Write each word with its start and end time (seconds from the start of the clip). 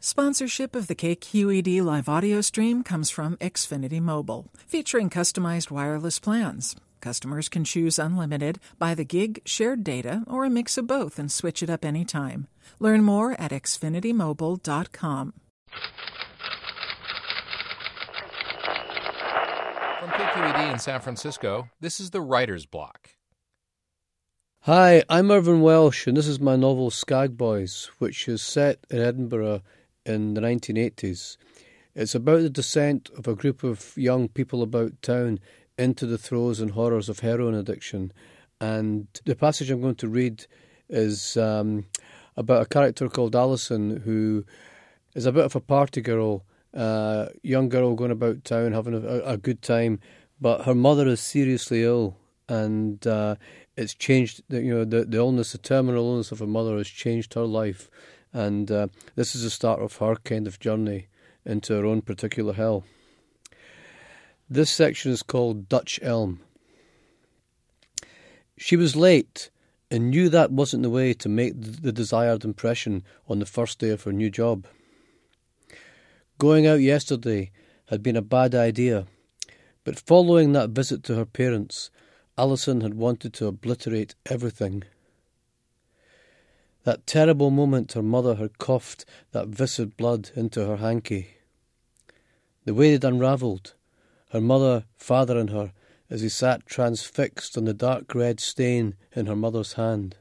Sponsorship 0.00 0.76
of 0.76 0.86
the 0.86 0.94
KQED 0.94 1.82
live 1.82 2.08
audio 2.08 2.40
stream 2.40 2.84
comes 2.84 3.10
from 3.10 3.36
Xfinity 3.38 4.00
Mobile, 4.00 4.46
featuring 4.54 5.10
customized 5.10 5.72
wireless 5.72 6.20
plans. 6.20 6.76
Customers 7.00 7.48
can 7.48 7.64
choose 7.64 7.98
unlimited, 7.98 8.60
by 8.78 8.94
the 8.94 9.02
gig, 9.02 9.42
shared 9.44 9.82
data, 9.82 10.22
or 10.28 10.44
a 10.44 10.50
mix 10.50 10.78
of 10.78 10.86
both 10.86 11.18
and 11.18 11.32
switch 11.32 11.64
it 11.64 11.68
up 11.68 11.84
anytime. 11.84 12.46
Learn 12.78 13.02
more 13.02 13.32
at 13.40 13.50
xfinitymobile.com. 13.50 15.32
From 19.98 20.10
KQED 20.10 20.72
in 20.74 20.78
San 20.78 21.00
Francisco, 21.00 21.70
this 21.80 21.98
is 21.98 22.10
the 22.10 22.20
Writer's 22.20 22.66
Block. 22.66 23.10
Hi, 24.60 25.02
I'm 25.08 25.32
Irvine 25.32 25.60
Welsh, 25.60 26.06
and 26.06 26.16
this 26.16 26.28
is 26.28 26.38
my 26.38 26.54
novel 26.54 26.90
Skagboys, 26.90 27.86
which 27.98 28.28
is 28.28 28.42
set 28.42 28.78
in 28.90 29.00
Edinburgh 29.00 29.62
in 30.08 30.34
the 30.34 30.40
1980s. 30.40 31.36
It's 31.94 32.14
about 32.14 32.42
the 32.42 32.50
descent 32.50 33.10
of 33.16 33.26
a 33.28 33.34
group 33.34 33.62
of 33.62 33.92
young 33.96 34.28
people 34.28 34.62
about 34.62 35.00
town 35.02 35.40
into 35.76 36.06
the 36.06 36.18
throes 36.18 36.60
and 36.60 36.72
horrors 36.72 37.08
of 37.08 37.20
heroin 37.20 37.54
addiction. 37.54 38.12
And 38.60 39.06
the 39.24 39.36
passage 39.36 39.70
I'm 39.70 39.80
going 39.80 39.94
to 39.96 40.08
read 40.08 40.46
is 40.88 41.36
um, 41.36 41.86
about 42.36 42.62
a 42.62 42.66
character 42.66 43.08
called 43.08 43.36
Alison 43.36 43.98
who 43.98 44.44
is 45.14 45.26
a 45.26 45.32
bit 45.32 45.44
of 45.44 45.56
a 45.56 45.60
party 45.60 46.00
girl, 46.00 46.44
uh, 46.74 47.26
young 47.42 47.68
girl 47.68 47.94
going 47.94 48.10
about 48.10 48.44
town 48.44 48.72
having 48.72 48.94
a, 48.94 49.20
a, 49.24 49.36
good 49.36 49.62
time, 49.62 50.00
but 50.40 50.64
her 50.64 50.74
mother 50.74 51.06
is 51.08 51.20
seriously 51.20 51.82
ill, 51.82 52.16
and 52.48 53.06
uh, 53.06 53.36
it's 53.76 53.94
changed. 53.94 54.42
You 54.48 54.74
know, 54.74 54.84
the 54.84 55.04
the 55.04 55.18
illness, 55.18 55.52
the 55.52 55.58
terminal 55.58 56.12
illness 56.12 56.30
of 56.30 56.38
her 56.38 56.46
mother, 56.46 56.76
has 56.76 56.88
changed 56.88 57.34
her 57.34 57.46
life, 57.46 57.90
and 58.32 58.70
uh, 58.70 58.88
this 59.14 59.34
is 59.34 59.42
the 59.42 59.50
start 59.50 59.80
of 59.80 59.96
her 59.96 60.16
kind 60.16 60.46
of 60.46 60.60
journey 60.60 61.08
into 61.44 61.74
her 61.74 61.86
own 61.86 62.02
particular 62.02 62.52
hell. 62.52 62.84
This 64.50 64.70
section 64.70 65.12
is 65.12 65.22
called 65.22 65.68
Dutch 65.68 65.98
Elm. 66.02 66.40
She 68.56 68.76
was 68.76 68.96
late 68.96 69.50
and 69.90 70.10
knew 70.10 70.28
that 70.28 70.52
wasn't 70.52 70.82
the 70.82 70.90
way 70.90 71.14
to 71.14 71.28
make 71.28 71.54
the 71.56 71.92
desired 71.92 72.44
impression 72.44 73.04
on 73.28 73.38
the 73.38 73.46
first 73.46 73.78
day 73.78 73.90
of 73.90 74.02
her 74.02 74.12
new 74.12 74.30
job. 74.30 74.66
Going 76.38 76.66
out 76.66 76.80
yesterday 76.80 77.50
had 77.86 78.02
been 78.02 78.16
a 78.16 78.22
bad 78.22 78.54
idea, 78.54 79.06
but 79.84 79.98
following 79.98 80.52
that 80.52 80.70
visit 80.70 81.02
to 81.04 81.14
her 81.14 81.24
parents, 81.24 81.90
Alison 82.36 82.82
had 82.82 82.94
wanted 82.94 83.32
to 83.34 83.46
obliterate 83.46 84.14
everything. 84.26 84.84
That 86.84 87.06
terrible 87.06 87.50
moment 87.50 87.92
her 87.92 88.02
mother 88.02 88.36
had 88.36 88.58
coughed 88.58 89.04
that 89.32 89.48
viscid 89.48 89.96
blood 89.96 90.30
into 90.34 90.64
her 90.66 90.76
hanky. 90.76 91.36
The 92.64 92.74
way 92.74 92.94
it 92.94 93.04
unravelled, 93.04 93.74
her 94.30 94.40
mother, 94.40 94.84
father, 94.96 95.38
and 95.38 95.50
her, 95.50 95.72
as 96.10 96.22
he 96.22 96.28
sat 96.28 96.66
transfixed 96.66 97.56
on 97.58 97.64
the 97.64 97.74
dark 97.74 98.14
red 98.14 98.40
stain 98.40 98.94
in 99.14 99.26
her 99.26 99.36
mother's 99.36 99.74
hand. 99.74 100.16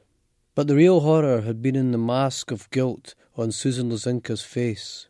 But 0.56 0.68
the 0.68 0.76
real 0.76 1.02
horror 1.02 1.42
had 1.42 1.62
been 1.62 1.76
in 1.76 1.92
the 1.92 1.98
mask 1.98 2.52
of 2.52 2.70
guilt 2.72 3.16
on 3.36 3.52
Susan 3.52 3.90
Lozinska's 3.90 4.42
face. 4.42 5.08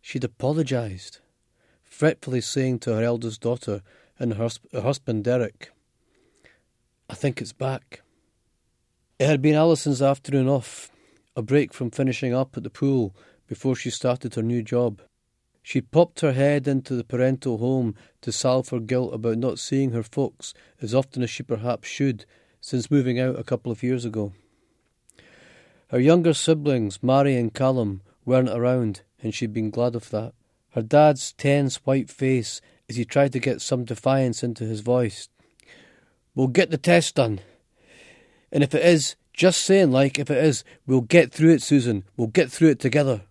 She'd 0.00 0.24
apologised, 0.24 1.18
fretfully 1.84 2.40
saying 2.40 2.80
to 2.80 2.94
her 2.94 3.02
eldest 3.02 3.40
daughter 3.40 3.82
and 4.18 4.34
her, 4.34 4.50
her 4.72 4.82
husband 4.82 5.24
Derek, 5.24 5.70
I 7.08 7.14
think 7.14 7.40
it's 7.40 7.52
back. 7.52 8.02
It 9.18 9.26
had 9.26 9.42
been 9.42 9.56
Alison's 9.56 10.00
afternoon 10.00 10.48
off, 10.48 10.92
a 11.34 11.42
break 11.42 11.74
from 11.74 11.90
finishing 11.90 12.32
up 12.32 12.56
at 12.56 12.62
the 12.62 12.70
pool 12.70 13.16
before 13.48 13.74
she 13.74 13.90
started 13.90 14.36
her 14.36 14.44
new 14.44 14.62
job. 14.62 15.02
She'd 15.60 15.90
popped 15.90 16.20
her 16.20 16.34
head 16.34 16.68
into 16.68 16.94
the 16.94 17.02
parental 17.02 17.58
home 17.58 17.96
to 18.20 18.30
salve 18.30 18.68
her 18.68 18.78
guilt 18.78 19.12
about 19.12 19.38
not 19.38 19.58
seeing 19.58 19.90
her 19.90 20.04
folks 20.04 20.54
as 20.80 20.94
often 20.94 21.24
as 21.24 21.30
she 21.30 21.42
perhaps 21.42 21.88
should 21.88 22.26
since 22.60 22.92
moving 22.92 23.18
out 23.18 23.36
a 23.36 23.42
couple 23.42 23.72
of 23.72 23.82
years 23.82 24.04
ago. 24.04 24.34
Her 25.88 25.98
younger 25.98 26.32
siblings, 26.32 27.02
Mary 27.02 27.36
and 27.36 27.52
Callum, 27.52 28.02
weren't 28.24 28.48
around, 28.48 29.02
and 29.20 29.34
she'd 29.34 29.52
been 29.52 29.70
glad 29.70 29.96
of 29.96 30.10
that. 30.10 30.32
Her 30.70 30.82
dad's 30.82 31.32
tense 31.32 31.76
white 31.84 32.08
face 32.08 32.60
as 32.88 32.94
he 32.94 33.04
tried 33.04 33.32
to 33.32 33.40
get 33.40 33.62
some 33.62 33.84
defiance 33.84 34.44
into 34.44 34.62
his 34.62 34.80
voice. 34.80 35.28
We'll 36.36 36.46
get 36.46 36.70
the 36.70 36.78
test 36.78 37.16
done. 37.16 37.40
And 38.50 38.62
if 38.62 38.74
it 38.74 38.84
is, 38.84 39.16
just 39.32 39.62
saying, 39.62 39.92
like, 39.92 40.18
if 40.18 40.30
it 40.30 40.42
is, 40.42 40.64
we'll 40.86 41.02
get 41.02 41.32
through 41.32 41.52
it, 41.52 41.62
Susan. 41.62 42.04
We'll 42.16 42.28
get 42.28 42.50
through 42.50 42.70
it 42.70 42.80
together. 42.80 43.22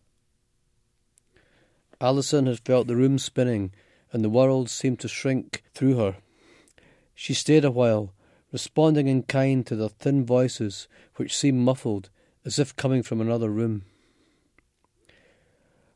Alison 2.00 2.46
had 2.46 2.60
felt 2.60 2.88
the 2.88 2.96
room 2.96 3.18
spinning, 3.18 3.74
and 4.12 4.24
the 4.24 4.30
world 4.30 4.70
seemed 4.70 5.00
to 5.00 5.08
shrink 5.08 5.64
through 5.74 5.98
her. 5.98 6.16
She 7.16 7.34
stayed 7.34 7.66
a 7.66 7.72
while, 7.72 8.14
responding 8.52 9.08
in 9.08 9.24
kind 9.24 9.66
to 9.68 9.76
the 9.76 9.90
thin 9.90 10.26
voices 10.26 10.88
which 11.16 11.36
seemed 11.36 11.60
muffled, 11.60 12.10
as 12.46 12.60
if 12.60 12.76
coming 12.76 13.04
from 13.04 13.20
another 13.20 13.50
room. 13.50 13.84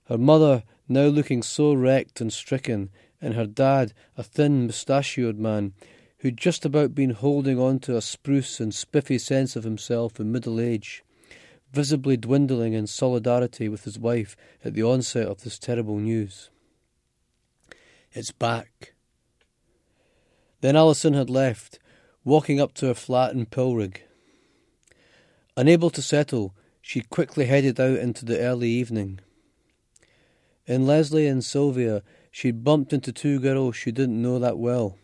Her 0.05 0.17
mother, 0.17 0.63
now 0.89 1.05
looking 1.05 1.41
so 1.43 1.73
wrecked 1.73 2.19
and 2.19 2.33
stricken, 2.33 2.89
and 3.21 3.35
her 3.35 3.45
dad, 3.45 3.93
a 4.17 4.23
thin, 4.23 4.65
mustachioed 4.65 5.37
man, 5.37 5.73
who'd 6.21 6.37
just 6.37 6.65
about 6.65 6.93
been 6.93 7.09
holding 7.09 7.59
on 7.59 7.79
to 7.79 7.97
a 7.97 8.01
spruce 8.01 8.59
and 8.59 8.75
spiffy 8.75 9.17
sense 9.17 9.55
of 9.55 9.63
himself 9.63 10.19
in 10.19 10.31
middle 10.31 10.59
age, 10.59 11.03
visibly 11.73 12.15
dwindling 12.15 12.73
in 12.73 12.85
solidarity 12.85 13.67
with 13.67 13.85
his 13.85 13.97
wife 13.97 14.35
at 14.63 14.75
the 14.75 14.83
onset 14.83 15.27
of 15.27 15.41
this 15.41 15.57
terrible 15.57 15.97
news. 15.97 16.51
It's 18.11 18.31
back. 18.31 18.93
Then 20.61 20.75
Alison 20.75 21.15
had 21.15 21.29
left, 21.29 21.79
walking 22.23 22.61
up 22.61 22.75
to 22.75 22.87
her 22.87 22.93
flat 22.93 23.33
in 23.33 23.47
Pilrig. 23.47 24.01
Unable 25.57 25.89
to 25.89 26.03
settle, 26.03 26.53
she 26.83 27.01
quickly 27.01 27.45
headed 27.45 27.79
out 27.79 27.97
into 27.97 28.25
the 28.25 28.39
early 28.39 28.69
evening. 28.69 29.21
In 30.67 30.85
Leslie 30.85 31.25
and 31.25 31.43
Sylvia, 31.43 32.03
she'd 32.29 32.63
bumped 32.63 32.93
into 32.93 33.11
two 33.11 33.39
girls 33.39 33.75
she 33.75 33.91
didn't 33.91 34.21
know 34.21 34.37
that 34.37 34.59
well. 34.59 34.99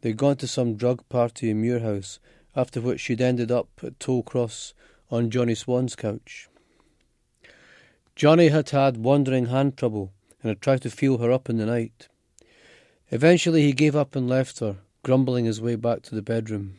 They'd 0.00 0.16
gone 0.16 0.36
to 0.36 0.46
some 0.46 0.76
drug 0.76 1.08
party 1.08 1.50
in 1.50 1.62
Muirhouse, 1.62 2.18
after 2.54 2.80
which 2.80 3.00
she'd 3.00 3.20
ended 3.20 3.50
up 3.50 3.68
at 3.82 3.98
Tollcross 3.98 4.72
on 5.10 5.30
Johnny 5.30 5.54
Swan's 5.54 5.96
couch. 5.96 6.48
Johnny 8.14 8.48
had 8.48 8.70
had 8.70 8.96
wandering 8.96 9.46
hand 9.46 9.76
trouble 9.76 10.12
and 10.42 10.48
had 10.48 10.60
tried 10.60 10.82
to 10.82 10.90
feel 10.90 11.18
her 11.18 11.30
up 11.30 11.50
in 11.50 11.58
the 11.58 11.66
night. 11.66 12.08
Eventually 13.10 13.62
he 13.62 13.72
gave 13.72 13.94
up 13.94 14.16
and 14.16 14.28
left 14.28 14.60
her, 14.60 14.78
grumbling 15.02 15.44
his 15.44 15.60
way 15.60 15.76
back 15.76 16.02
to 16.02 16.14
the 16.14 16.22
bedroom. 16.22 16.78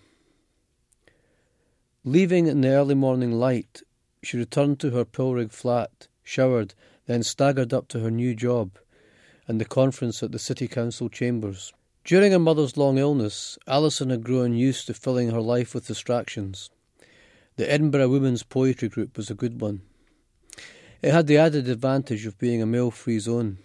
Leaving 2.03 2.47
in 2.47 2.61
the 2.61 2.69
early 2.69 2.95
morning 2.95 3.33
light, 3.33 3.81
she 4.23 4.37
returned 4.37 4.79
to 4.79 4.91
her 4.91 5.05
Pilrig 5.05 5.51
flat, 5.51 6.07
showered, 6.23 6.73
then 7.05 7.23
staggered 7.23 7.73
up 7.73 7.87
to 7.89 7.99
her 7.99 8.11
new 8.11 8.33
job 8.33 8.77
and 9.47 9.61
the 9.61 9.65
conference 9.65 10.21
at 10.21 10.31
the 10.31 10.39
City 10.39 10.67
Council 10.67 11.07
chambers. 11.07 11.73
During 12.07 12.31
her 12.31 12.39
mother's 12.39 12.77
long 12.77 12.97
illness, 12.97 13.57
Alison 13.67 14.11
had 14.11 14.23
grown 14.23 14.53
used 14.53 14.87
to 14.87 14.93
filling 14.93 15.31
her 15.31 15.41
life 15.41 15.75
with 15.75 15.87
distractions. 15.87 16.69
The 17.57 17.69
Edinburgh 17.69 18.07
Women's 18.07 18.43
Poetry 18.43 18.87
Group 18.87 19.17
was 19.17 19.29
a 19.29 19.35
good 19.35 19.59
one. 19.59 19.81
It 21.01 21.11
had 21.11 21.27
the 21.27 21.37
added 21.37 21.67
advantage 21.67 22.25
of 22.25 22.37
being 22.37 22.61
a 22.61 22.65
male 22.65 22.91
free 22.91 23.19
zone. 23.19 23.57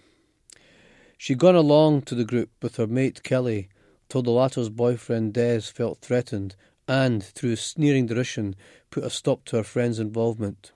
She'd 1.16 1.38
gone 1.38 1.54
along 1.54 2.02
to 2.02 2.16
the 2.16 2.24
group 2.24 2.50
with 2.60 2.78
her 2.78 2.88
mate 2.88 3.22
Kelly, 3.22 3.68
till 4.08 4.22
the 4.22 4.32
latter's 4.32 4.70
boyfriend 4.70 5.34
Des 5.34 5.60
felt 5.60 6.00
threatened 6.00 6.56
and, 6.88 7.22
through 7.22 7.54
sneering 7.54 8.06
derision, 8.06 8.56
put 8.90 9.04
a 9.04 9.10
stop 9.10 9.44
to 9.44 9.58
her 9.58 9.62
friend's 9.62 10.00
involvement. 10.00 10.72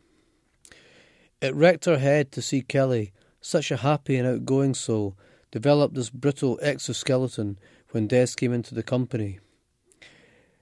It 1.42 1.52
wrecked 1.52 1.86
her 1.86 1.98
head 1.98 2.30
to 2.30 2.42
see 2.42 2.62
Kelly, 2.62 3.12
such 3.40 3.72
a 3.72 3.78
happy 3.78 4.14
and 4.14 4.28
outgoing 4.28 4.74
soul, 4.74 5.16
developed 5.56 5.94
this 5.94 6.10
brittle 6.10 6.58
exoskeleton 6.60 7.58
when 7.90 8.06
Des 8.06 8.26
came 8.36 8.52
into 8.52 8.74
the 8.74 8.82
company. 8.82 9.40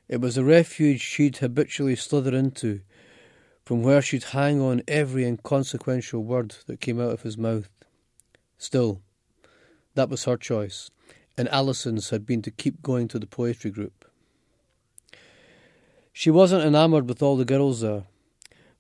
It 0.09 0.21
was 0.21 0.39
a 0.39 0.45
refuge 0.45 1.01
she'd 1.01 1.39
habitually 1.39 1.97
slither 1.97 2.33
into, 2.33 2.81
from 3.65 3.83
where 3.83 4.01
she'd 4.01 4.23
hang 4.23 4.61
on 4.61 4.85
every 4.87 5.25
inconsequential 5.25 6.23
word 6.23 6.55
that 6.69 6.81
came 6.81 7.01
out 7.01 7.11
of 7.11 7.23
his 7.23 7.37
mouth. 7.37 7.69
Still, 8.57 9.01
that 9.97 10.09
was 10.09 10.27
her 10.27 10.37
choice, 10.37 10.93
and 11.37 11.49
Alison's 11.49 12.11
had 12.11 12.25
been 12.25 12.43
to 12.43 12.53
keep 12.53 12.81
going 12.81 13.09
to 13.09 13.19
the 13.19 13.27
poetry 13.27 13.73
group. 13.73 14.05
She 16.13 16.31
wasn't 16.31 16.65
enamoured 16.65 17.09
with 17.09 17.21
all 17.21 17.37
the 17.37 17.45
girls 17.45 17.81
there. 17.81 18.05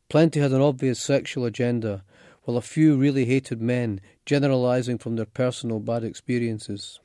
Plenty 0.08 0.38
had 0.38 0.52
an 0.52 0.60
obvious 0.60 1.00
sexual 1.00 1.44
agenda, 1.44 2.04
while 2.44 2.56
a 2.56 2.62
few 2.62 2.96
really 2.96 3.24
hated 3.24 3.60
men, 3.60 4.00
generalizing 4.26 4.98
from 4.98 5.16
their 5.16 5.26
personal 5.26 5.80
bad 5.80 6.04
experiences. 6.04 7.00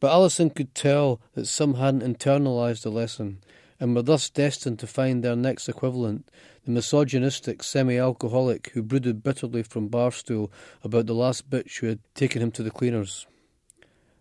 But 0.00 0.12
Alison 0.12 0.50
could 0.50 0.74
tell 0.74 1.20
that 1.34 1.46
some 1.46 1.74
hadn't 1.74 2.02
internalized 2.02 2.82
the 2.82 2.90
lesson 2.90 3.38
and 3.78 3.94
were 3.94 4.02
thus 4.02 4.30
destined 4.30 4.78
to 4.78 4.86
find 4.86 5.22
their 5.22 5.36
next 5.36 5.68
equivalent, 5.68 6.28
the 6.64 6.70
misogynistic 6.70 7.62
semi 7.62 7.98
alcoholic 7.98 8.70
who 8.70 8.82
brooded 8.82 9.22
bitterly 9.22 9.62
from 9.62 9.88
Barstool 9.88 10.50
about 10.82 11.06
the 11.06 11.14
last 11.14 11.48
bitch 11.50 11.80
who 11.80 11.86
had 11.86 12.00
taken 12.14 12.42
him 12.42 12.50
to 12.52 12.62
the 12.62 12.70
cleaners. 12.70 13.26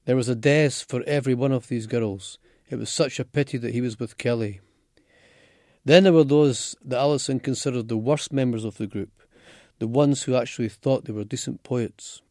There 0.05 0.15
was 0.15 0.29
a 0.29 0.35
Des 0.35 0.71
for 0.87 1.03
every 1.07 1.33
one 1.33 1.51
of 1.51 1.67
these 1.67 1.87
girls. 1.87 2.37
It 2.69 2.77
was 2.77 2.89
such 2.89 3.19
a 3.19 3.25
pity 3.25 3.57
that 3.57 3.73
he 3.73 3.81
was 3.81 3.99
with 3.99 4.17
Kelly. 4.17 4.59
Then 5.83 6.03
there 6.03 6.13
were 6.13 6.23
those 6.23 6.75
that 6.83 6.97
Alison 6.97 7.39
considered 7.39 7.87
the 7.87 7.97
worst 7.97 8.33
members 8.33 8.65
of 8.65 8.77
the 8.77 8.87
group, 8.87 9.11
the 9.79 9.87
ones 9.87 10.23
who 10.23 10.35
actually 10.35 10.69
thought 10.69 11.05
they 11.05 11.13
were 11.13 11.23
decent 11.23 11.63
poets. 11.63 12.21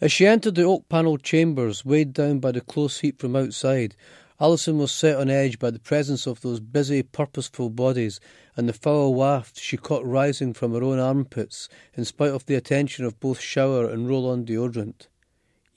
As 0.00 0.12
she 0.12 0.26
entered 0.26 0.54
the 0.54 0.64
oak 0.64 0.88
panelled 0.88 1.22
chambers, 1.22 1.84
weighed 1.84 2.12
down 2.12 2.38
by 2.38 2.52
the 2.52 2.60
close 2.60 3.00
heat 3.00 3.18
from 3.18 3.36
outside, 3.36 3.96
Alison 4.40 4.78
was 4.78 4.90
set 4.90 5.16
on 5.16 5.30
edge 5.30 5.58
by 5.60 5.70
the 5.70 5.78
presence 5.78 6.26
of 6.26 6.40
those 6.40 6.58
busy, 6.58 7.02
purposeful 7.02 7.70
bodies 7.70 8.18
and 8.56 8.68
the 8.68 8.72
foul 8.72 9.14
waft 9.14 9.58
she 9.58 9.76
caught 9.76 10.04
rising 10.04 10.52
from 10.52 10.72
her 10.72 10.82
own 10.82 10.98
armpits, 10.98 11.68
in 11.94 12.04
spite 12.04 12.32
of 12.32 12.44
the 12.46 12.56
attention 12.56 13.04
of 13.04 13.20
both 13.20 13.40
shower 13.40 13.88
and 13.88 14.08
roll 14.08 14.28
on 14.28 14.44
deodorant. 14.44 15.06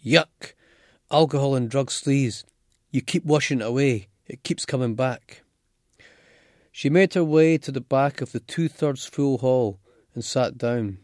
Yuck! 0.04 0.54
Alcohol 1.12 1.56
and 1.56 1.70
drug 1.70 1.90
sleaze. 1.90 2.44
You 2.92 3.02
keep 3.02 3.24
washing 3.24 3.62
it 3.62 3.68
away, 3.68 4.08
it 4.26 4.44
keeps 4.44 4.66
coming 4.66 4.96
back. 4.96 5.44
She 6.78 6.92
made 6.92 7.16
her 7.16 7.24
way 7.24 7.58
to 7.58 7.72
the 7.72 7.82
back 7.82 8.22
of 8.22 8.34
the 8.34 8.40
two 8.40 8.70
thirds 8.70 9.08
full 9.08 9.40
hall 9.40 9.80
and 10.14 10.24
sat 10.24 10.60
down. 10.60 11.00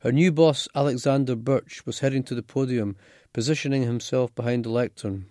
Her 0.00 0.10
new 0.10 0.32
boss, 0.32 0.66
Alexander 0.74 1.36
Birch, 1.36 1.86
was 1.86 2.00
heading 2.00 2.24
to 2.24 2.34
the 2.34 2.42
podium, 2.42 2.96
positioning 3.32 3.82
himself 3.82 4.34
behind 4.34 4.64
the 4.64 4.70
lectern. 4.70 5.26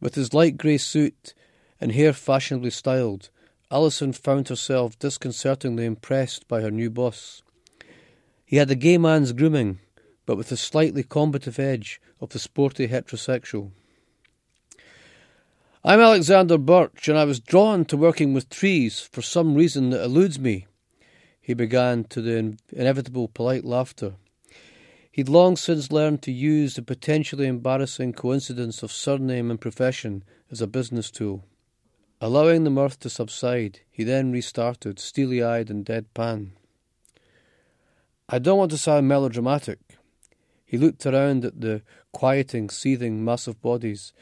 With 0.00 0.14
his 0.14 0.32
light 0.32 0.56
grey 0.56 0.78
suit 0.78 1.34
and 1.80 1.90
hair 1.90 2.12
fashionably 2.12 2.70
styled, 2.70 3.30
Alison 3.68 4.12
found 4.12 4.46
herself 4.48 4.96
disconcertingly 5.00 5.84
impressed 5.84 6.46
by 6.46 6.60
her 6.60 6.70
new 6.70 6.90
boss. 6.90 7.42
He 8.44 8.58
had 8.58 8.68
the 8.68 8.76
gay 8.76 8.98
man's 8.98 9.32
grooming, 9.32 9.80
but 10.24 10.36
with 10.36 10.50
the 10.50 10.56
slightly 10.56 11.02
combative 11.02 11.58
edge 11.58 12.00
of 12.20 12.28
the 12.28 12.38
sporty 12.38 12.86
heterosexual. 12.86 13.72
I'm 15.84 16.00
Alexander 16.00 16.58
Birch, 16.58 17.06
and 17.06 17.16
I 17.16 17.24
was 17.24 17.38
drawn 17.38 17.84
to 17.84 17.96
working 17.96 18.34
with 18.34 18.50
trees 18.50 18.98
for 18.98 19.22
some 19.22 19.54
reason 19.54 19.90
that 19.90 20.02
eludes 20.02 20.36
me. 20.36 20.66
He 21.40 21.54
began 21.54 22.02
to 22.04 22.20
the 22.20 22.58
inevitable 22.72 23.28
polite 23.28 23.64
laughter. 23.64 24.14
He'd 25.12 25.28
long 25.28 25.56
since 25.56 25.92
learned 25.92 26.20
to 26.22 26.32
use 26.32 26.74
the 26.74 26.82
potentially 26.82 27.46
embarrassing 27.46 28.14
coincidence 28.14 28.82
of 28.82 28.90
surname 28.90 29.52
and 29.52 29.60
profession 29.60 30.24
as 30.50 30.60
a 30.60 30.66
business 30.66 31.12
tool. 31.12 31.44
Allowing 32.20 32.64
the 32.64 32.70
mirth 32.70 32.98
to 33.00 33.08
subside, 33.08 33.78
he 33.88 34.02
then 34.02 34.32
restarted, 34.32 34.98
steely 34.98 35.44
eyed 35.44 35.70
and 35.70 35.86
deadpan. 35.86 36.50
I 38.28 38.40
don't 38.40 38.58
want 38.58 38.72
to 38.72 38.78
sound 38.78 39.06
melodramatic. 39.06 39.78
He 40.66 40.76
looked 40.76 41.06
around 41.06 41.44
at 41.44 41.60
the 41.60 41.82
quieting, 42.12 42.68
seething 42.68 43.24
mass 43.24 43.46
of 43.46 43.62
bodies 43.62 44.12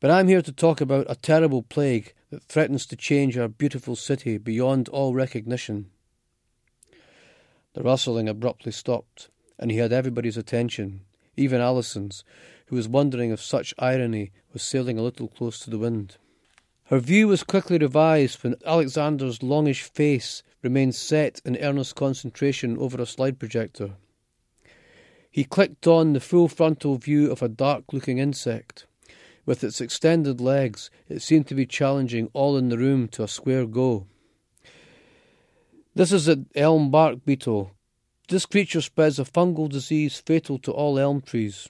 but 0.00 0.10
I'm 0.10 0.28
here 0.28 0.42
to 0.42 0.52
talk 0.52 0.80
about 0.80 1.06
a 1.08 1.14
terrible 1.14 1.62
plague 1.62 2.14
that 2.30 2.42
threatens 2.44 2.86
to 2.86 2.96
change 2.96 3.36
our 3.36 3.48
beautiful 3.48 3.94
city 3.94 4.38
beyond 4.38 4.88
all 4.88 5.14
recognition. 5.14 5.90
The 7.74 7.82
rustling 7.82 8.28
abruptly 8.28 8.72
stopped, 8.72 9.28
and 9.58 9.70
he 9.70 9.76
had 9.76 9.92
everybody's 9.92 10.38
attention, 10.38 11.02
even 11.36 11.60
Alison's, 11.60 12.24
who 12.66 12.76
was 12.76 12.88
wondering 12.88 13.30
if 13.30 13.42
such 13.42 13.74
irony 13.78 14.32
was 14.52 14.62
sailing 14.62 14.98
a 14.98 15.02
little 15.02 15.28
close 15.28 15.58
to 15.60 15.70
the 15.70 15.78
wind. 15.78 16.16
Her 16.84 16.98
view 16.98 17.28
was 17.28 17.44
quickly 17.44 17.78
revised 17.78 18.42
when 18.42 18.56
Alexander's 18.66 19.42
longish 19.42 19.82
face 19.82 20.42
remained 20.62 20.94
set 20.94 21.40
in 21.44 21.56
earnest 21.58 21.94
concentration 21.94 22.76
over 22.78 23.00
a 23.00 23.06
slide 23.06 23.38
projector. 23.38 23.92
He 25.30 25.44
clicked 25.44 25.86
on 25.86 26.12
the 26.12 26.20
full 26.20 26.48
frontal 26.48 26.96
view 26.96 27.30
of 27.30 27.42
a 27.42 27.48
dark 27.48 27.92
looking 27.92 28.18
insect. 28.18 28.86
With 29.50 29.64
its 29.64 29.80
extended 29.80 30.40
legs, 30.40 30.90
it 31.08 31.22
seemed 31.22 31.48
to 31.48 31.56
be 31.56 31.66
challenging 31.66 32.30
all 32.34 32.56
in 32.56 32.68
the 32.68 32.78
room 32.78 33.08
to 33.08 33.24
a 33.24 33.26
square 33.26 33.66
go. 33.66 34.06
This 35.92 36.12
is 36.12 36.26
the 36.26 36.46
elm 36.54 36.92
bark 36.92 37.24
beetle. 37.24 37.72
This 38.28 38.46
creature 38.46 38.80
spreads 38.80 39.18
a 39.18 39.24
fungal 39.24 39.68
disease 39.68 40.22
fatal 40.24 40.60
to 40.60 40.70
all 40.70 41.00
elm 41.00 41.20
trees. 41.20 41.68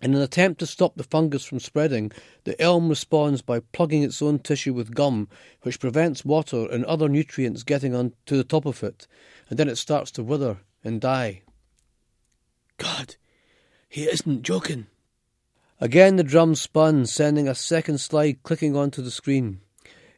In 0.00 0.14
an 0.14 0.22
attempt 0.22 0.60
to 0.60 0.66
stop 0.66 0.94
the 0.96 1.04
fungus 1.04 1.44
from 1.44 1.60
spreading, 1.60 2.10
the 2.44 2.58
elm 2.58 2.88
responds 2.88 3.42
by 3.42 3.60
plugging 3.60 4.02
its 4.02 4.22
own 4.22 4.38
tissue 4.38 4.72
with 4.72 4.94
gum, 4.94 5.28
which 5.64 5.80
prevents 5.80 6.24
water 6.24 6.66
and 6.70 6.86
other 6.86 7.10
nutrients 7.10 7.64
getting 7.64 7.94
on 7.94 8.14
to 8.24 8.34
the 8.34 8.44
top 8.44 8.64
of 8.64 8.82
it, 8.82 9.06
and 9.50 9.58
then 9.58 9.68
it 9.68 9.76
starts 9.76 10.10
to 10.12 10.22
wither 10.22 10.60
and 10.82 11.02
die. 11.02 11.42
God, 12.78 13.16
he 13.90 14.04
isn't 14.04 14.42
joking. 14.42 14.86
Again 15.80 16.16
the 16.16 16.24
drum 16.24 16.56
spun, 16.56 17.06
sending 17.06 17.46
a 17.46 17.54
second 17.54 17.98
slide 17.98 18.42
clicking 18.42 18.76
onto 18.76 19.00
the 19.00 19.12
screen. 19.12 19.60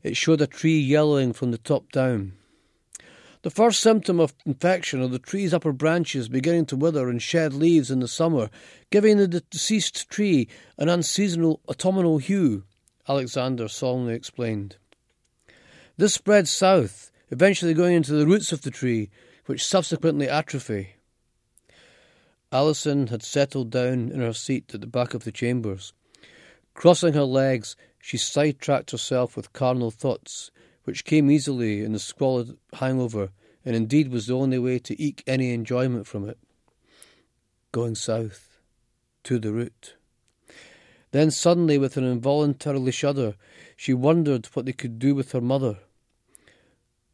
It 0.02 0.16
showed 0.16 0.40
a 0.40 0.46
tree 0.46 0.78
yellowing 0.78 1.34
from 1.34 1.50
the 1.50 1.58
top 1.58 1.92
down. 1.92 2.32
The 3.42 3.50
first 3.50 3.80
symptom 3.80 4.20
of 4.20 4.34
infection 4.44 5.02
are 5.02 5.08
the 5.08 5.18
tree's 5.18 5.52
upper 5.52 5.72
branches 5.72 6.28
beginning 6.28 6.66
to 6.66 6.76
wither 6.76 7.08
and 7.08 7.20
shed 7.20 7.52
leaves 7.52 7.90
in 7.90 8.00
the 8.00 8.08
summer, 8.08 8.50
giving 8.90 9.16
the 9.16 9.28
deceased 9.28 10.08
tree 10.10 10.48
an 10.78 10.88
unseasonal 10.88 11.60
autumnal 11.68 12.18
hue, 12.18 12.64
Alexander 13.08 13.68
solemnly 13.68 14.14
explained. 14.14 14.76
This 15.96 16.14
spreads 16.14 16.50
south, 16.50 17.10
eventually 17.30 17.74
going 17.74 17.96
into 17.96 18.12
the 18.12 18.26
roots 18.26 18.52
of 18.52 18.62
the 18.62 18.70
tree, 18.70 19.10
which 19.46 19.64
subsequently 19.64 20.28
atrophy. 20.28 20.94
Alison 22.52 23.06
had 23.08 23.22
settled 23.22 23.70
down 23.70 24.10
in 24.10 24.20
her 24.20 24.32
seat 24.32 24.74
at 24.74 24.80
the 24.80 24.86
back 24.86 25.14
of 25.14 25.24
the 25.24 25.30
chambers. 25.30 25.92
Crossing 26.74 27.14
her 27.14 27.24
legs, 27.24 27.76
she 28.00 28.16
sidetracked 28.16 28.90
herself 28.90 29.36
with 29.36 29.52
carnal 29.52 29.90
thoughts, 29.90 30.50
which 30.84 31.04
came 31.04 31.30
easily 31.30 31.82
in 31.84 31.92
the 31.92 31.98
squalid 31.98 32.56
hangover, 32.74 33.30
and 33.64 33.76
indeed 33.76 34.10
was 34.10 34.26
the 34.26 34.36
only 34.36 34.58
way 34.58 34.78
to 34.80 35.00
eke 35.00 35.22
any 35.26 35.52
enjoyment 35.52 36.06
from 36.06 36.28
it. 36.28 36.38
Going 37.70 37.94
south, 37.94 38.58
to 39.24 39.38
the 39.38 39.52
root. 39.52 39.94
Then 41.12 41.30
suddenly, 41.30 41.78
with 41.78 41.96
an 41.96 42.04
involuntarily 42.04 42.92
shudder, 42.92 43.34
she 43.76 43.94
wondered 43.94 44.46
what 44.46 44.64
they 44.66 44.72
could 44.72 44.98
do 44.98 45.14
with 45.14 45.32
her 45.32 45.40
mother. 45.40 45.78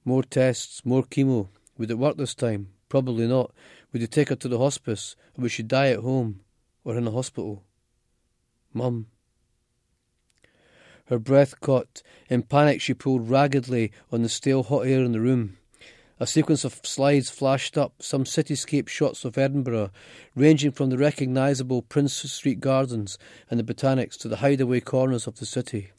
More 0.05 0.23
tests, 0.23 0.85
more 0.85 1.03
chemo. 1.03 1.49
Would 1.77 1.91
it 1.91 1.99
work 1.99 2.17
this 2.17 2.35
time? 2.35 2.69
Probably 2.89 3.27
not. 3.27 3.53
Would 3.93 4.03
you 4.03 4.09
take 4.09 4.29
her 4.29 4.37
to 4.37 4.49
the 4.49 4.59
hospice, 4.59 5.17
or 5.37 5.43
would 5.43 5.53
she 5.53 5.63
die 5.63 5.89
at 5.89 6.01
home 6.01 6.41
or 6.85 6.97
in 6.97 7.07
a 7.07 7.11
hospital? 7.11 7.63
Mum. 8.73 9.07
Her 11.07 11.19
breath 11.19 11.61
caught. 11.61 12.03
In 12.29 12.43
panic, 12.43 12.81
she 12.81 12.95
pulled 12.95 13.31
raggedly 13.31 13.93
on 14.13 14.23
the 14.23 14.29
stale 14.29 14.65
hot 14.65 14.87
air 14.87 15.05
in 15.05 15.13
the 15.13 15.21
room. 15.21 15.57
A 16.19 16.27
sequence 16.27 16.65
of 16.65 16.81
slides 16.83 17.29
flashed 17.29 17.77
up, 17.77 17.95
some 18.01 18.25
cityscape 18.25 18.89
shots 18.89 19.25
of 19.25 19.37
Edinburgh, 19.37 19.91
ranging 20.35 20.73
from 20.73 20.89
the 20.89 20.97
recognisable 20.97 21.83
Princes 21.83 22.33
Street 22.33 22.59
gardens 22.59 23.19
and 23.51 23.61
the 23.61 23.75
botanics 23.75 24.17
to 24.19 24.29
the 24.29 24.37
hideaway 24.37 24.81
corners 24.81 25.27
of 25.27 25.39
the 25.39 25.47
city. 25.47 25.93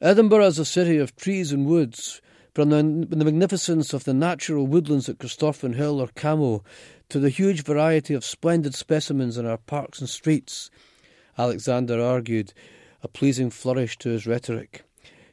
Edinburgh 0.00 0.46
is 0.46 0.58
a 0.58 0.64
city 0.64 0.98
of 0.98 1.16
trees 1.16 1.52
and 1.52 1.66
woods, 1.66 2.20
from 2.56 2.70
the, 2.70 3.06
the 3.14 3.22
magnificence 3.22 3.92
of 3.92 4.04
the 4.04 4.14
natural 4.14 4.66
woodlands 4.66 5.10
at 5.10 5.18
Corstorphine 5.18 5.74
Hill 5.74 6.00
or 6.00 6.06
Cammo 6.06 6.64
to 7.10 7.18
the 7.18 7.28
huge 7.28 7.62
variety 7.62 8.14
of 8.14 8.24
splendid 8.24 8.74
specimens 8.74 9.36
in 9.36 9.44
our 9.44 9.58
parks 9.58 10.00
and 10.00 10.08
streets, 10.08 10.70
Alexander 11.36 12.00
argued, 12.00 12.54
a 13.02 13.08
pleasing 13.08 13.50
flourish 13.50 13.98
to 13.98 14.08
his 14.08 14.26
rhetoric. 14.26 14.84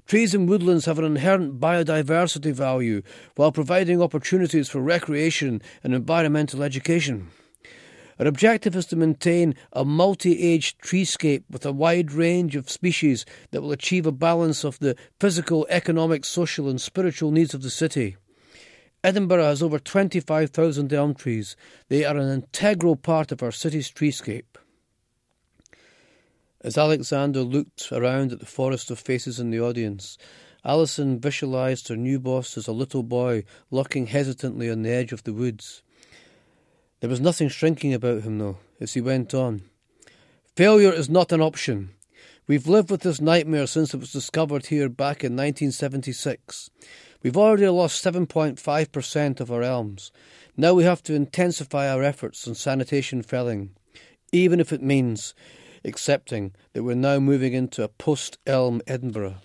Trees 0.06 0.36
and 0.36 0.50
woodlands 0.50 0.86
have 0.86 1.00
an 1.00 1.06
inherent 1.06 1.62
biodiversity 1.62 2.52
value 2.52 3.02
while 3.38 3.54
providing 3.54 4.02
opportunities 4.02 4.68
for 4.68 4.82
recreation 4.82 5.62
and 5.82 5.94
environmental 5.94 6.62
education. 6.62 7.30
Our 8.20 8.28
objective 8.28 8.76
is 8.76 8.86
to 8.88 8.96
maintain 8.96 9.56
a 9.72 9.84
multi 9.84 10.42
aged 10.42 10.80
treescape 10.82 11.44
with 11.50 11.66
a 11.66 11.72
wide 11.72 12.12
range 12.12 12.56
of 12.56 12.70
species 12.70 13.26
that 13.52 13.62
will 13.62 13.72
achieve 13.72 14.06
a 14.06 14.12
balance 14.12 14.64
of 14.64 14.80
the 14.80 14.96
physical, 15.20 15.66
economic, 15.70 16.26
social, 16.26 16.70
and 16.70 16.80
spiritual 16.80 17.32
needs 17.32 17.54
of 17.54 17.64
the 17.64 17.70
city. 17.70 18.18
Edinburgh 19.04 19.44
has 19.44 19.62
over 19.62 19.80
25,000 19.80 20.94
elm 20.94 21.14
trees. 21.14 21.58
They 21.90 22.06
are 22.06 22.16
an 22.16 22.32
integral 22.32 22.96
part 22.96 23.32
of 23.32 23.44
our 23.44 23.52
city's 23.52 23.92
treescape. 23.92 24.58
As 26.62 26.78
Alexander 26.78 27.42
looked 27.42 27.92
around 27.92 28.32
at 28.32 28.40
the 28.40 28.46
forest 28.46 28.90
of 28.90 28.98
faces 28.98 29.42
in 29.42 29.50
the 29.50 29.60
audience, 29.60 30.18
Alison 30.64 31.20
visualized 31.20 31.90
her 31.90 31.98
new 31.98 32.18
boss 32.18 32.58
as 32.58 32.70
a 32.70 32.72
little 32.72 33.04
boy 33.04 33.44
lurking 33.70 34.08
hesitantly 34.08 34.70
on 34.70 34.84
the 34.84 34.90
edge 34.90 35.12
of 35.12 35.24
the 35.26 35.34
woods. 35.34 35.84
There 37.04 37.10
was 37.10 37.20
nothing 37.20 37.50
shrinking 37.50 37.94
about 37.94 38.22
him, 38.22 38.38
though, 38.38 38.60
as 38.80 38.94
he 38.94 39.02
went 39.02 39.34
on. 39.34 39.64
Failure 40.56 40.94
is 40.94 41.10
not 41.10 41.34
an 41.34 41.42
option. 41.42 41.90
We've 42.48 42.66
lived 42.66 42.90
with 42.90 43.02
this 43.02 43.20
nightmare 43.20 43.68
since 43.68 43.94
it 43.94 44.00
was 44.00 44.14
discovered 44.14 44.68
here 44.68 44.88
back 44.88 45.22
in 45.22 45.36
1976. 45.36 46.70
We've 47.22 47.36
already 47.36 47.68
lost 47.68 48.02
7.5% 48.02 49.42
of 49.42 49.52
our 49.52 49.64
elms. 49.64 50.14
Now 50.56 50.74
we 50.74 50.86
have 50.86 51.04
to 51.04 51.14
intensify 51.14 51.90
our 51.90 52.04
efforts 52.04 52.48
on 52.48 52.56
sanitation 52.56 53.22
felling, 53.22 53.72
even 54.32 54.62
if 54.62 54.72
it 54.72 54.82
means 54.82 55.34
accepting 55.84 56.54
that 56.72 56.84
we're 56.84 56.96
now 56.96 57.20
moving 57.20 57.52
into 57.52 57.84
a 57.84 57.90
post 57.90 58.38
elm 58.48 58.82
Edinburgh. 58.88 59.40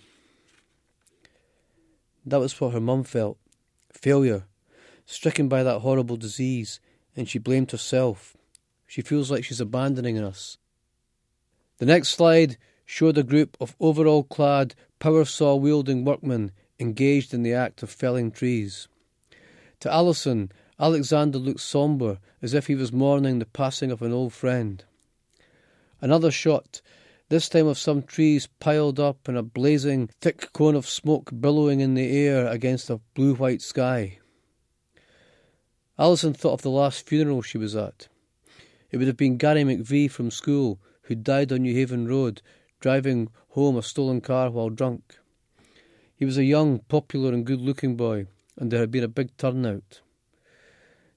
That 2.25 2.39
was 2.39 2.57
what 2.61 2.71
her 2.71 2.79
mum 2.79 3.03
felt 3.03 3.37
failure, 3.91 4.45
stricken 5.05 5.49
by 5.49 5.63
that 5.63 5.79
horrible 5.79 6.15
disease, 6.15 6.79
and 7.19 7.27
she 7.27 7.37
blamed 7.37 7.69
herself. 7.71 8.37
She 8.87 9.01
feels 9.01 9.29
like 9.29 9.43
she's 9.43 9.59
abandoning 9.59 10.17
us. 10.17 10.57
The 11.77 11.85
next 11.85 12.09
slide 12.09 12.55
showed 12.85 13.17
a 13.17 13.23
group 13.23 13.57
of 13.59 13.75
overall 13.77 14.23
clad, 14.23 14.73
power 14.99 15.25
saw 15.25 15.55
wielding 15.55 16.05
workmen 16.05 16.53
engaged 16.79 17.33
in 17.33 17.43
the 17.43 17.53
act 17.53 17.83
of 17.83 17.89
felling 17.89 18.31
trees. 18.31 18.87
To 19.81 19.91
Alison, 19.91 20.49
Alexander 20.79 21.39
looked 21.39 21.59
sombre, 21.59 22.21
as 22.41 22.53
if 22.53 22.67
he 22.67 22.75
was 22.75 22.93
mourning 22.93 23.39
the 23.39 23.45
passing 23.45 23.91
of 23.91 24.01
an 24.01 24.13
old 24.13 24.31
friend. 24.31 24.85
Another 25.99 26.31
shot, 26.31 26.81
this 27.27 27.49
time 27.49 27.67
of 27.67 27.77
some 27.77 28.01
trees 28.01 28.47
piled 28.61 28.97
up 28.97 29.27
in 29.27 29.35
a 29.35 29.43
blazing, 29.43 30.09
thick 30.21 30.53
cone 30.53 30.75
of 30.75 30.87
smoke 30.87 31.31
billowing 31.37 31.81
in 31.81 31.95
the 31.95 32.17
air 32.17 32.47
against 32.47 32.89
a 32.89 33.01
blue 33.13 33.35
white 33.35 33.61
sky. 33.61 34.19
Alison 35.99 36.33
thought 36.33 36.53
of 36.53 36.61
the 36.61 36.69
last 36.69 37.05
funeral 37.05 37.41
she 37.41 37.57
was 37.57 37.75
at. 37.75 38.07
It 38.89 38.97
would 38.97 39.07
have 39.07 39.17
been 39.17 39.35
Gary 39.35 39.63
McVie 39.63 40.09
from 40.09 40.31
school, 40.31 40.79
who 41.03 41.13
died 41.13 41.51
on 41.51 41.59
Newhaven 41.59 42.07
Road, 42.07 42.41
driving 42.79 43.27
home 43.49 43.75
a 43.75 43.83
stolen 43.83 44.21
car 44.21 44.49
while 44.49 44.69
drunk. 44.69 45.19
He 46.15 46.23
was 46.23 46.37
a 46.37 46.45
young, 46.45 46.79
popular, 46.87 47.33
and 47.33 47.45
good 47.45 47.59
looking 47.59 47.97
boy, 47.97 48.27
and 48.55 48.71
there 48.71 48.79
had 48.79 48.91
been 48.91 49.03
a 49.03 49.09
big 49.09 49.35
turnout. 49.35 49.99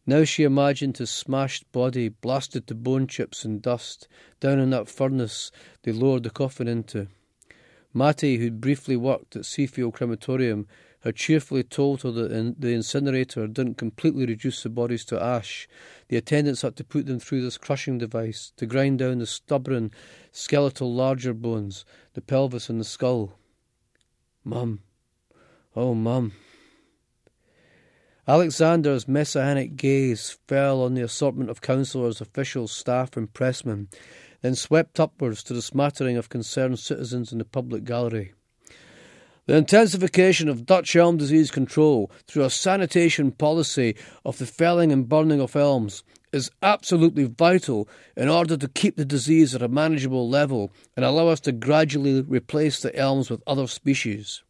Now 0.05 0.25
she 0.25 0.43
imagined 0.43 0.99
his 0.99 1.11
smashed 1.11 1.71
body 1.71 2.09
blasted 2.09 2.67
to 2.67 2.75
bone 2.75 3.07
chips 3.07 3.45
and 3.45 3.63
dust 3.63 4.09
down 4.41 4.59
in 4.59 4.71
that 4.71 4.89
furnace 4.89 5.53
they 5.85 5.93
lowered 5.93 6.25
the 6.25 6.31
coffin 6.31 6.67
into. 6.67 7.07
Mattie, 7.95 8.39
who'd 8.39 8.61
briefly 8.61 8.97
worked 8.97 9.37
at 9.37 9.43
Seafield 9.43 9.93
Crematorium, 9.93 10.67
had 11.03 11.17
cheerfully 11.17 11.63
told 11.63 12.03
her 12.03 12.11
that 12.11 12.55
the 12.59 12.73
incinerator 12.73 13.47
didn't 13.47 13.75
completely 13.75 14.25
reduce 14.25 14.63
the 14.63 14.69
bodies 14.69 15.05
to 15.07 15.23
ash. 15.23 15.69
The 16.09 16.17
attendants 16.17 16.63
had 16.63 16.77
to 16.77 16.85
put 16.85 17.07
them 17.07 17.19
through 17.19 17.43
this 17.43 17.59
crushing 17.59 17.99
device 17.99 18.53
to 18.57 18.67
grind 18.67 19.01
down 19.01 19.19
the 19.19 19.27
stubborn, 19.27 19.91
skeletal 20.31 20.93
larger 20.95 21.35
bones, 21.35 21.85
the 22.15 22.21
pelvis 22.21 22.69
and 22.69 22.81
the 22.81 22.85
skull. 22.85 23.37
Mum. 24.45 24.81
Oh, 25.75 25.95
Mum. 25.95 26.33
Alexander's 28.29 29.09
messianic 29.09 29.75
gaze 29.75 30.39
fell 30.47 30.83
on 30.83 30.95
the 30.95 31.03
assortment 31.03 31.51
of 31.51 31.61
councillors, 31.61 32.21
officials, 32.21 32.71
staff, 32.71 33.17
and 33.17 33.33
pressmen, 33.33 33.89
then 34.43 34.55
swept 34.55 35.01
upwards 35.01 35.43
to 35.43 35.53
the 35.53 35.63
smattering 35.63 36.17
of 36.17 36.29
concerned 36.29 36.79
citizens 36.79 37.33
in 37.33 37.39
the 37.39 37.45
public 37.45 37.83
gallery. 37.83 38.33
The 39.47 39.57
intensification 39.57 40.49
of 40.49 40.67
Dutch 40.67 40.95
elm 40.95 41.17
disease 41.17 41.51
control 41.51 42.13
through 42.29 42.45
a 42.45 42.51
sanitation 42.51 43.33
policy 43.33 43.97
of 44.25 44.39
the 44.39 44.47
felling 44.47 44.93
and 44.93 45.09
burning 45.09 45.41
of 45.41 45.57
elms 45.57 46.05
is 46.33 46.51
absolutely 46.63 47.25
vital 47.25 47.89
in 48.17 48.29
order 48.29 48.57
to 48.57 48.69
keep 48.69 48.97
the 48.97 49.05
disease 49.05 49.53
at 49.53 49.61
a 49.61 49.69
manageable 49.69 50.29
level 50.29 50.73
and 50.97 51.05
allow 51.05 51.27
us 51.27 51.41
to 51.41 51.51
gradually 51.51 52.23
replace 52.23 52.81
the 52.81 52.95
elms 52.97 53.31
with 53.31 53.43
other 53.45 53.67
species. 53.67 54.45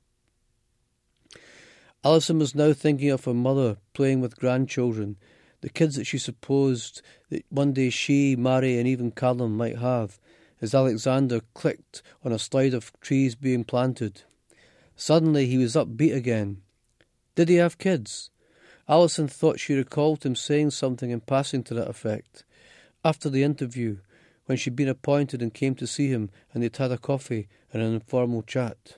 Alison 2.05 2.39
was 2.39 2.55
now 2.55 2.75
thinking 2.75 3.11
of 3.11 3.25
her 3.25 3.35
mother 3.35 3.79
playing 3.95 4.21
with 4.21 4.39
grandchildren, 4.39 5.17
the 5.63 5.71
kids 5.71 5.97
that 5.97 6.07
she 6.07 6.19
supposed 6.19 7.01
that 7.31 7.47
one 7.49 7.73
day 7.73 7.89
she, 7.89 8.37
Mary, 8.37 8.79
and 8.79 8.87
even 8.87 9.11
Callum 9.11 9.57
might 9.57 9.79
have, 9.79 10.21
as 10.61 10.75
Alexander 10.75 11.41
clicked 11.55 12.03
on 12.23 12.33
a 12.33 12.39
slide 12.39 12.75
of 12.75 12.93
trees 13.01 13.35
being 13.35 13.65
planted. 13.65 14.23
Suddenly 14.97 15.47
he 15.47 15.59
was 15.59 15.75
upbeat 15.75 16.15
again. 16.15 16.63
Did 17.35 17.49
he 17.49 17.57
have 17.57 17.79
kids? 17.79 18.31
Alison 18.89 19.29
thought 19.29 19.61
she 19.61 19.75
recalled 19.75 20.25
him 20.25 20.35
saying 20.35 20.71
something 20.71 21.11
in 21.11 21.21
passing 21.21 21.63
to 21.65 21.75
that 21.75 21.89
effect. 21.89 22.45
After 23.05 23.31
the 23.31 23.43
interview, 23.43 23.99
when 24.47 24.59
she'd 24.59 24.77
been 24.77 24.89
appointed 24.89 25.41
and 25.41 25.55
came 25.55 25.75
to 25.77 25.87
see 25.87 26.09
him, 26.09 26.31
and 26.53 26.63
they'd 26.63 26.77
had 26.77 26.93
a 26.93 26.99
coffee 26.99 27.49
and 27.73 27.83
an 27.83 27.95
informal 27.95 28.43
chat. 28.43 28.97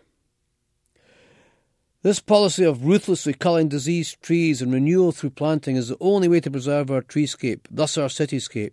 This 2.03 2.21
policy 2.21 2.65
of 2.65 2.85
ruthlessly 2.85 3.33
culling 3.33 3.69
diseased 3.69 4.21
trees 4.21 4.61
and 4.61 4.73
renewal 4.73 5.13
through 5.13 5.31
planting 5.31 5.77
is 5.77 5.89
the 5.89 5.97
only 6.01 6.29
way 6.29 6.41
to 6.41 6.51
preserve 6.51 6.91
our 6.91 7.01
treescape, 7.01 7.61
thus 7.71 7.97
our 7.97 8.09
cityscape, 8.09 8.73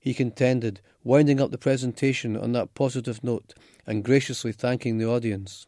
he 0.00 0.14
contended, 0.14 0.80
winding 1.04 1.40
up 1.40 1.50
the 1.50 1.58
presentation 1.58 2.36
on 2.36 2.52
that 2.52 2.74
positive 2.74 3.22
note 3.22 3.54
and 3.86 4.04
graciously 4.04 4.52
thanking 4.52 4.98
the 4.98 5.06
audience. 5.06 5.66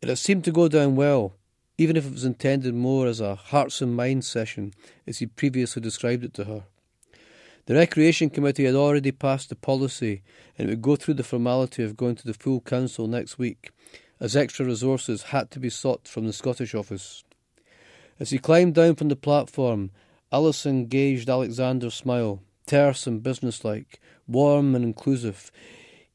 It 0.00 0.08
had 0.08 0.18
seemed 0.18 0.44
to 0.44 0.52
go 0.52 0.68
down 0.68 0.94
well, 0.94 1.34
even 1.76 1.96
if 1.96 2.06
it 2.06 2.12
was 2.12 2.24
intended 2.24 2.74
more 2.74 3.06
as 3.06 3.20
a 3.20 3.34
hearts 3.34 3.80
and 3.80 3.96
minds 3.96 4.28
session, 4.28 4.72
as 5.06 5.18
he 5.18 5.26
previously 5.26 5.82
described 5.82 6.24
it 6.24 6.34
to 6.34 6.44
her. 6.44 6.64
The 7.66 7.74
Recreation 7.74 8.30
Committee 8.30 8.64
had 8.64 8.76
already 8.76 9.12
passed 9.12 9.48
the 9.48 9.56
policy, 9.56 10.22
and 10.56 10.68
it 10.68 10.72
would 10.72 10.82
go 10.82 10.96
through 10.96 11.14
the 11.14 11.24
formality 11.24 11.82
of 11.82 11.96
going 11.96 12.14
to 12.16 12.26
the 12.26 12.32
full 12.32 12.60
council 12.60 13.06
next 13.06 13.38
week, 13.38 13.70
as 14.20 14.36
extra 14.36 14.64
resources 14.64 15.24
had 15.24 15.50
to 15.50 15.60
be 15.60 15.68
sought 15.68 16.06
from 16.06 16.26
the 16.26 16.32
Scottish 16.32 16.74
office. 16.74 17.24
As 18.20 18.30
he 18.30 18.38
climbed 18.38 18.74
down 18.74 18.94
from 18.94 19.08
the 19.08 19.16
platform, 19.16 19.90
Alison 20.32 20.86
gauged 20.86 21.28
Alexander's 21.28 21.94
smile, 21.94 22.40
terse 22.66 23.06
and 23.06 23.22
businesslike, 23.22 24.00
warm 24.26 24.74
and 24.74 24.84
inclusive, 24.84 25.50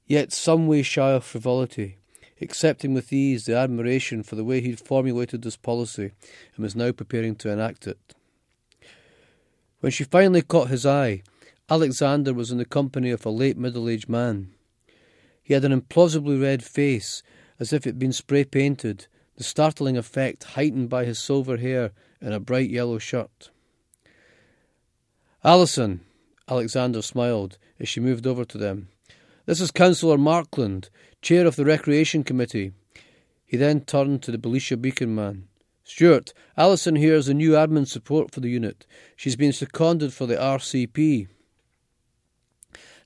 yet 0.05 0.31
some 0.31 0.67
way 0.67 0.83
shy 0.83 1.11
of 1.11 1.23
frivolity, 1.23 1.97
accepting 2.43 2.93
with 2.93 3.12
ease 3.12 3.45
the 3.45 3.57
admiration 3.57 4.21
for 4.23 4.35
the 4.35 4.43
way 4.43 4.62
he'd 4.62 4.79
formulated 4.79 5.41
this 5.41 5.57
policy 5.57 6.12
and 6.55 6.63
was 6.63 6.75
now 6.75 6.91
preparing 6.91 7.35
to 7.35 7.50
enact 7.50 7.88
it. 7.88 7.97
When 9.79 9.91
she 9.91 10.03
finally 10.03 10.41
caught 10.41 10.69
his 10.69 10.85
eye, 10.85 11.23
Alexander 11.69 12.33
was 12.33 12.51
in 12.51 12.57
the 12.57 12.65
company 12.65 13.09
of 13.09 13.25
a 13.25 13.29
late 13.29 13.57
middle 13.57 13.89
aged 13.89 14.07
man. 14.07 14.53
He 15.41 15.53
had 15.53 15.65
an 15.65 15.71
implausibly 15.81 16.41
red 16.41 16.63
face 16.63 17.23
as 17.59 17.73
if 17.73 17.85
it 17.85 17.89
had 17.89 18.00
been 18.00 18.13
spray 18.13 18.43
painted, 18.43 19.07
the 19.35 19.43
startling 19.43 19.97
effect 19.97 20.43
heightened 20.43 20.89
by 20.89 21.05
his 21.05 21.19
silver 21.19 21.57
hair 21.57 21.91
and 22.21 22.33
a 22.33 22.39
bright 22.39 22.69
yellow 22.69 22.97
shirt. 22.97 23.50
Alison, 25.43 26.01
Alexander 26.47 27.01
smiled 27.01 27.57
as 27.79 27.89
she 27.89 28.00
moved 28.00 28.25
over 28.25 28.45
to 28.45 28.57
them. 28.57 28.88
This 29.45 29.59
is 29.59 29.71
Councillor 29.71 30.17
Markland, 30.17 30.89
chair 31.21 31.45
of 31.45 31.57
the 31.57 31.65
Recreation 31.65 32.23
Committee. 32.23 32.71
He 33.45 33.57
then 33.57 33.81
turned 33.81 34.23
to 34.23 34.31
the 34.31 34.38
Belisha 34.38 34.81
Beacon 34.81 35.13
man. 35.13 35.50
Stuart, 35.83 36.33
Alison 36.55 36.95
here 36.95 37.15
is 37.15 37.25
the 37.25 37.33
new 37.33 37.51
admin 37.51 37.85
support 37.85 38.31
for 38.31 38.39
the 38.39 38.47
unit. 38.47 38.85
She's 39.17 39.35
been 39.35 39.51
seconded 39.51 40.13
for 40.13 40.25
the 40.25 40.38
RCP. 40.38 41.27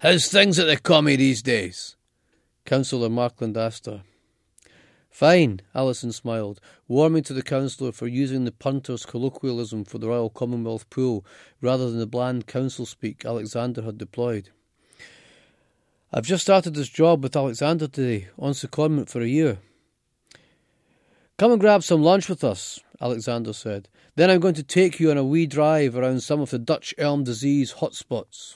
How's 0.01 0.27
things 0.27 0.60
at 0.60 0.67
the 0.67 0.77
commie 0.77 1.15
these 1.15 1.41
days? 1.41 1.96
Councillor 2.65 3.10
Markland 3.10 3.58
asked 3.58 3.88
her. 3.88 4.03
Fine, 5.10 5.62
Alison 5.74 6.12
smiled, 6.12 6.62
warming 6.88 7.24
to 7.24 7.34
the 7.34 7.41
councillor 7.41 7.91
for 7.91 8.06
using 8.06 8.46
the 8.46 8.51
punter's 8.51 9.08
colloquialism 9.08 9.86
for 9.86 9.98
the 9.98 10.08
Royal 10.08 10.29
Commonwealth 10.29 10.88
Pool 10.91 11.25
rather 11.62 11.89
than 11.89 11.98
the 11.98 12.06
bland 12.06 12.46
council 12.46 12.86
speak 12.86 13.25
Alexander 13.25 13.82
had 13.82 13.98
deployed. 13.98 14.51
I've 16.14 16.24
just 16.26 16.44
started 16.44 16.74
this 16.74 16.88
job 16.88 17.22
with 17.22 17.36
Alexander 17.36 17.86
today, 17.86 18.30
on 18.40 18.54
secondment 18.54 19.10
for 19.10 19.20
a 19.20 19.28
year. 19.28 19.58
Come 21.38 21.52
and 21.52 21.60
grab 21.60 21.84
some 21.84 22.02
lunch 22.02 22.30
with 22.30 22.46
us, 22.46 22.80
Alexander 23.02 23.52
said. 23.52 23.90
Then 24.16 24.30
I'm 24.30 24.40
going 24.40 24.54
to 24.54 24.64
take 24.64 25.02
you 25.02 25.12
on 25.12 25.18
a 25.18 25.24
wee 25.26 25.46
drive 25.46 25.98
around 25.98 26.22
some 26.22 26.40
of 26.40 26.50
the 26.50 26.60
Dutch 26.60 26.96
elm 26.98 27.26
disease 27.26 27.74
hotspots. 27.80 28.56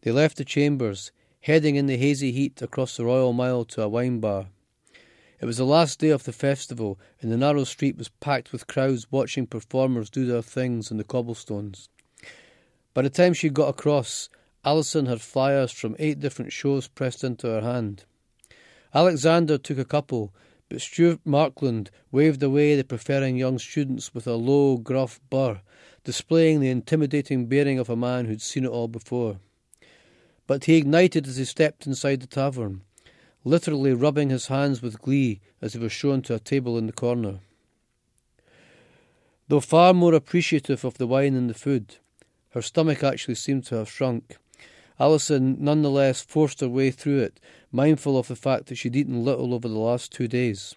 They 0.00 0.12
left 0.12 0.38
the 0.38 0.46
chambers, 0.46 1.12
heading 1.40 1.76
in 1.76 1.84
the 1.84 1.98
hazy 1.98 2.32
heat 2.32 2.62
across 2.62 2.96
the 2.96 3.04
Royal 3.04 3.34
Mile 3.34 3.66
to 3.66 3.82
a 3.82 3.88
wine 3.88 4.18
bar. 4.18 4.46
It 5.42 5.44
was 5.44 5.58
the 5.58 5.66
last 5.66 5.98
day 5.98 6.08
of 6.08 6.24
the 6.24 6.32
festival, 6.32 6.98
and 7.20 7.30
the 7.30 7.36
narrow 7.36 7.64
street 7.64 7.98
was 7.98 8.08
packed 8.08 8.50
with 8.50 8.66
crowds 8.66 9.12
watching 9.12 9.46
performers 9.46 10.08
do 10.08 10.24
their 10.24 10.40
things 10.40 10.90
on 10.90 10.96
the 10.96 11.04
cobblestones. 11.04 11.90
By 12.94 13.02
the 13.02 13.10
time 13.10 13.34
she 13.34 13.50
got 13.50 13.68
across, 13.68 14.30
Alison 14.66 15.06
had 15.06 15.20
flyers 15.20 15.70
from 15.70 15.94
eight 16.00 16.18
different 16.18 16.52
shows 16.52 16.88
pressed 16.88 17.22
into 17.22 17.46
her 17.46 17.60
hand. 17.60 18.04
Alexander 18.92 19.58
took 19.58 19.78
a 19.78 19.84
couple, 19.84 20.34
but 20.68 20.80
Stuart 20.80 21.20
Markland 21.24 21.88
waved 22.10 22.42
away 22.42 22.74
the 22.74 22.82
preferring 22.82 23.36
young 23.36 23.60
students 23.60 24.12
with 24.12 24.26
a 24.26 24.34
low, 24.34 24.76
gruff 24.76 25.20
burr, 25.30 25.60
displaying 26.02 26.58
the 26.58 26.68
intimidating 26.68 27.46
bearing 27.46 27.78
of 27.78 27.88
a 27.88 27.94
man 27.94 28.24
who'd 28.24 28.42
seen 28.42 28.64
it 28.64 28.70
all 28.70 28.88
before. 28.88 29.38
but 30.46 30.64
he 30.64 30.76
ignited 30.76 31.26
as 31.26 31.36
he 31.36 31.44
stepped 31.44 31.86
inside 31.86 32.20
the 32.20 32.26
tavern, 32.26 32.82
literally 33.44 33.92
rubbing 33.92 34.30
his 34.30 34.46
hands 34.46 34.82
with 34.82 35.00
glee 35.00 35.40
as 35.60 35.72
he 35.72 35.78
was 35.78 35.92
shown 35.92 36.22
to 36.22 36.34
a 36.34 36.38
table 36.38 36.78
in 36.78 36.86
the 36.86 36.92
corner. 36.92 37.40
Though 39.48 39.60
far 39.60 39.94
more 39.94 40.14
appreciative 40.14 40.84
of 40.84 40.98
the 40.98 41.06
wine 41.06 41.34
and 41.34 41.48
the 41.48 41.54
food, 41.54 41.96
her 42.50 42.62
stomach 42.62 43.04
actually 43.04 43.34
seemed 43.36 43.64
to 43.66 43.76
have 43.76 43.90
shrunk. 43.90 44.38
Alison 44.98 45.56
nonetheless 45.60 46.22
forced 46.22 46.60
her 46.60 46.68
way 46.68 46.90
through 46.90 47.20
it, 47.20 47.40
mindful 47.70 48.18
of 48.18 48.28
the 48.28 48.36
fact 48.36 48.66
that 48.66 48.76
she'd 48.76 48.96
eaten 48.96 49.24
little 49.24 49.52
over 49.52 49.68
the 49.68 49.78
last 49.78 50.12
two 50.12 50.26
days. 50.26 50.74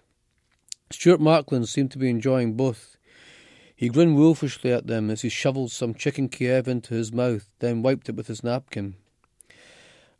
Stuart 0.90 1.20
Markland 1.20 1.68
seemed 1.68 1.90
to 1.92 1.98
be 1.98 2.10
enjoying 2.10 2.54
both. 2.54 2.96
He 3.74 3.88
grinned 3.88 4.16
wolfishly 4.16 4.72
at 4.72 4.86
them 4.86 5.08
as 5.08 5.22
he 5.22 5.28
shovelled 5.28 5.72
some 5.72 5.94
chicken 5.94 6.28
Kiev 6.28 6.68
into 6.68 6.94
his 6.94 7.12
mouth, 7.12 7.48
then 7.60 7.82
wiped 7.82 8.08
it 8.08 8.16
with 8.16 8.26
his 8.26 8.44
napkin. 8.44 8.96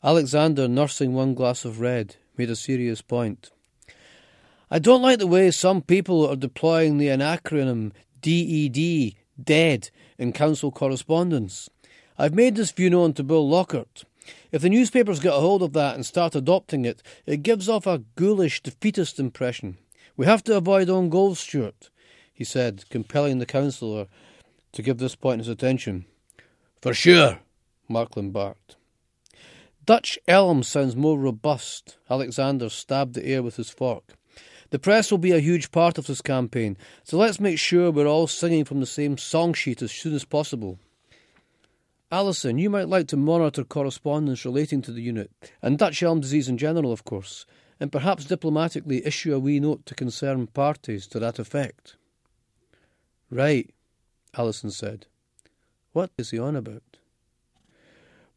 Alexander, 0.03 0.67
nursing 0.67 1.13
one 1.13 1.35
glass 1.35 1.67
of 1.67 1.81
red, 1.81 2.17
made 2.39 2.49
a 2.49 2.57
serious 2.57 3.03
point. 3.03 3.51
I 4.71 4.79
don't 4.79 5.03
like 5.03 5.19
the 5.19 5.27
way 5.27 5.51
some 5.51 5.83
people 5.83 6.27
are 6.27 6.37
deploying 6.37 6.97
the 6.97 7.09
acronym 7.09 7.93
DED, 8.23 9.15
dead, 9.43 9.91
in 10.17 10.33
council 10.33 10.71
correspondence. 10.71 11.69
I've 12.19 12.35
made 12.35 12.57
this 12.57 12.73
view 12.73 12.91
known 12.91 13.13
to 13.15 13.23
Bill 13.23 13.49
Lockhart. 13.49 14.05
If 14.53 14.63
the 14.63 14.69
newspapers 14.69 15.21
get 15.21 15.35
a 15.35 15.41
hold 15.41 15.63
of 15.63 15.73
that 15.73 15.95
and 15.95 16.05
start 16.05 16.35
adopting 16.35 16.85
it, 16.85 17.03
it 17.27 17.43
gives 17.43 17.69
off 17.69 17.87
a 17.87 18.03
ghoulish, 18.17 18.63
defeatist 18.63 19.19
impression. 19.19 19.79
We 20.17 20.27
have 20.27 20.45
to 20.45 20.57
avoid 20.57 20.91
own 20.91 21.09
goals, 21.09 21.39
Stuart, 21.39 21.91
he 22.33 22.45
said, 22.45 22.85
compelling 22.91 23.39
the 23.39 23.47
councillor 23.47 24.07
to 24.73 24.83
give 24.83 24.99
this 24.99 25.17
point 25.17 25.41
his 25.41 25.49
attention. 25.49 26.05
For 26.83 26.95
sure, 26.95 27.39
Markland 27.89 28.33
barked. 28.33 28.77
Dutch 29.87 30.19
elm 30.29 30.63
sounds 30.63 30.95
more 30.95 31.19
robust. 31.19 31.97
Alexander 32.09 32.69
stabbed 32.69 33.15
the 33.15 33.27
air 33.27 33.43
with 33.43 33.57
his 33.57 33.71
fork. 33.71 34.15
The 34.71 34.79
press 34.79 35.11
will 35.11 35.19
be 35.19 35.33
a 35.33 35.41
huge 35.41 35.73
part 35.73 35.99
of 35.99 36.07
this 36.07 36.21
campaign, 36.23 36.77
so 37.03 37.19
let's 37.19 37.41
make 37.41 37.59
sure 37.59 37.91
we're 37.91 38.07
all 38.07 38.29
singing 38.29 38.65
from 38.65 38.79
the 38.79 38.87
same 38.87 39.19
song 39.19 39.53
sheet 39.53 39.83
as 39.83 39.91
soon 39.91 40.15
as 40.15 40.25
possible. 40.25 40.79
Alison, 42.13 42.59
you 42.59 42.69
might 42.69 42.89
like 42.89 43.07
to 43.09 43.17
monitor 43.17 43.63
correspondence 43.63 44.45
relating 44.45 44.83
to 44.83 44.91
the 44.91 45.03
unit, 45.03 45.31
and 45.63 45.79
Dutch 45.79 46.03
elm 46.03 46.21
disease 46.21 46.49
in 46.49 46.59
general, 46.59 46.91
of 46.91 47.05
course, 47.05 47.47
and 47.79 47.93
perhaps 47.93 48.25
diplomatically 48.25 49.07
issue 49.07 49.33
a 49.33 49.39
wee 49.39 49.61
note 49.61 49.87
to 49.87 49.95
concerned 49.95 50.53
parties 50.53 51.07
to 51.07 51.21
that 51.21 51.39
effect. 51.39 51.97
Right, 53.31 53.71
Alison 54.37 54.73
said. 54.73 55.07
What 55.93 56.11
is 56.19 56.31
he 56.31 56.39
on 56.39 56.57
about? 56.57 56.99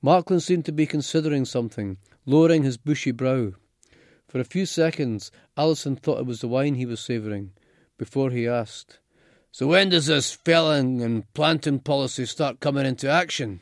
Markland 0.03 0.44
seemed 0.44 0.65
to 0.65 0.72
be 0.72 0.86
considering 0.86 1.46
something, 1.46 1.98
lowering 2.27 2.62
his 2.62 2.77
bushy 2.77 3.12
brow. 3.12 3.53
For 4.27 4.39
a 4.39 4.44
few 4.44 4.68
seconds, 4.68 5.32
Alison 5.58 5.96
thought 5.96 6.20
it 6.20 6.25
was 6.27 6.42
the 6.42 6.48
wine 6.48 6.75
he 6.75 6.86
was 6.86 7.00
savouring, 7.00 7.53
before 7.98 8.30
he 8.30 8.48
asked, 8.48 9.00
So 9.53 9.67
when 9.67 9.89
does 9.89 10.07
this 10.07 10.31
felling 10.31 11.03
and 11.03 11.31
planting 11.36 11.77
policy 11.77 12.25
start 12.25 12.60
coming 12.60 12.88
into 12.88 13.07
action? 13.07 13.60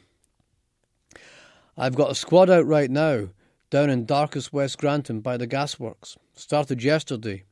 I've 1.77 1.95
got 1.95 2.09
a 2.09 2.15
squad 2.15 2.49
out 2.49 2.65
right 2.65 2.89
now, 2.89 3.27
down 3.69 3.89
in 3.89 4.05
darkest 4.05 4.53
West 4.53 4.77
Granton 4.77 5.19
by 5.19 5.35
the 5.35 5.47
gasworks. 5.47 6.15
Started 6.33 6.81
yesterday, 6.81 7.43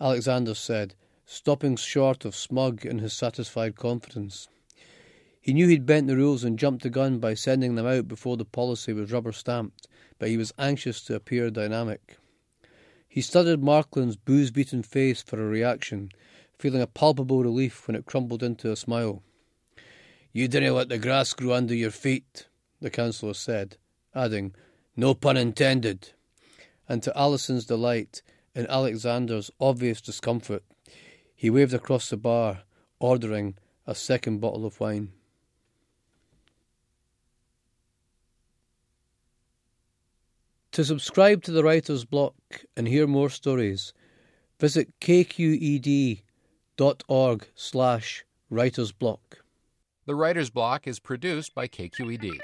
Alexander 0.00 0.52
said, 0.52 0.96
stopping 1.26 1.76
short 1.76 2.24
of 2.24 2.34
smug 2.34 2.84
in 2.84 2.98
his 2.98 3.12
satisfied 3.12 3.76
confidence. 3.76 4.48
He 5.40 5.52
knew 5.52 5.68
he'd 5.68 5.86
bent 5.86 6.08
the 6.08 6.16
rules 6.16 6.42
and 6.42 6.58
jumped 6.58 6.82
the 6.82 6.90
gun 6.90 7.20
by 7.20 7.34
sending 7.34 7.76
them 7.76 7.86
out 7.86 8.08
before 8.08 8.36
the 8.36 8.44
policy 8.44 8.92
was 8.92 9.12
rubber 9.12 9.30
stamped, 9.30 9.86
but 10.18 10.28
he 10.28 10.36
was 10.36 10.52
anxious 10.58 11.00
to 11.02 11.14
appear 11.14 11.50
dynamic. 11.50 12.16
He 13.06 13.20
studied 13.20 13.62
Markland's 13.62 14.16
booze 14.16 14.50
beaten 14.50 14.82
face 14.82 15.22
for 15.22 15.40
a 15.40 15.46
reaction, 15.46 16.10
feeling 16.64 16.80
a 16.80 16.86
palpable 16.86 17.42
relief 17.42 17.86
when 17.86 17.94
it 17.94 18.06
crumbled 18.06 18.42
into 18.42 18.72
a 18.72 18.76
smile. 18.76 19.22
You 20.32 20.48
didn't 20.48 20.72
let 20.72 20.88
the 20.88 20.96
grass 20.96 21.34
grow 21.34 21.52
under 21.52 21.74
your 21.74 21.90
feet, 21.90 22.46
the 22.80 22.88
councillor 22.88 23.34
said, 23.34 23.76
adding, 24.14 24.54
no 24.96 25.12
pun 25.12 25.36
intended. 25.36 26.12
And 26.88 27.02
to 27.02 27.14
Alison's 27.14 27.66
delight, 27.66 28.22
in 28.54 28.66
Alexander's 28.68 29.50
obvious 29.60 30.00
discomfort, 30.00 30.64
he 31.36 31.50
waved 31.50 31.74
across 31.74 32.08
the 32.08 32.16
bar, 32.16 32.62
ordering 32.98 33.58
a 33.86 33.94
second 33.94 34.40
bottle 34.40 34.64
of 34.64 34.80
wine. 34.80 35.12
To 40.72 40.82
subscribe 40.82 41.42
to 41.42 41.52
the 41.52 41.62
Writer's 41.62 42.06
Block 42.06 42.34
and 42.74 42.88
hear 42.88 43.06
more 43.06 43.28
stories, 43.28 43.92
visit 44.58 44.88
kqed.org 46.76 47.46
slash 47.54 48.24
writersblock. 48.50 49.18
The 50.06 50.14
Writer's 50.14 50.50
Block 50.50 50.86
is 50.86 50.98
produced 50.98 51.54
by 51.54 51.66
KQED. 51.66 52.38